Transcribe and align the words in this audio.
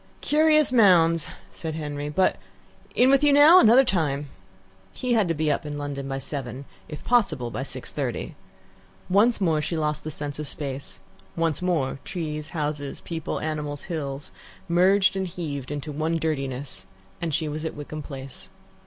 "Curious 0.21 0.71
mounds," 0.71 1.29
said, 1.51 1.75
Henry, 1.75 2.09
"but 2.09 2.37
in 2.95 3.11
with 3.11 3.23
you 3.23 3.31
now; 3.31 3.59
another 3.59 3.83
time." 3.85 4.29
He 4.93 5.13
had 5.13 5.27
to 5.27 5.35
be 5.35 5.51
up 5.51 5.63
in 5.63 5.77
London 5.77 6.07
by 6.07 6.17
seven 6.17 6.65
if 6.87 7.03
possible, 7.03 7.51
by 7.51 7.61
six 7.61 7.91
thirty. 7.91 8.33
Once 9.11 9.39
more 9.39 9.61
she 9.61 9.77
lost 9.77 10.03
the 10.03 10.09
sense 10.09 10.39
of 10.39 10.47
space; 10.47 10.99
once 11.35 11.61
more 11.61 11.99
trees, 12.03 12.49
houses, 12.49 12.99
people, 13.01 13.39
animals, 13.41 13.83
hills, 13.83 14.31
merged 14.67 15.15
and 15.15 15.27
heaved 15.27 15.69
into 15.69 15.91
one 15.91 16.17
dirtiness, 16.17 16.87
and 17.21 17.31
she 17.31 17.47
was 17.47 17.63
at 17.63 17.75
Wickham 17.75 18.01
Place. 18.01 18.49